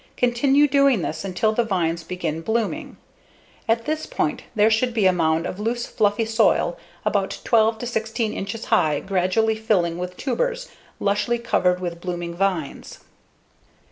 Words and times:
Continue 0.17 0.67
doing 0.67 1.03
this 1.03 1.23
until 1.23 1.51
the 1.53 1.63
vines 1.63 2.03
begin 2.03 2.41
blooming. 2.41 2.97
At 3.69 3.85
that 3.85 4.07
point 4.09 4.41
there 4.55 4.71
should 4.71 4.95
be 4.95 5.05
a 5.05 5.13
mound 5.13 5.45
of 5.45 5.59
loose, 5.59 5.85
fluffy 5.85 6.25
soil 6.25 6.75
about 7.05 7.39
12 7.43 7.77
to 7.77 7.85
16 7.85 8.33
inches 8.33 8.65
high 8.65 8.99
gradually 8.99 9.53
filling 9.55 9.99
with 9.99 10.17
tubers 10.17 10.69
lushly 10.99 11.37
covered 11.37 11.79
with 11.79 12.01
blooming 12.01 12.33
vines. 12.33 13.01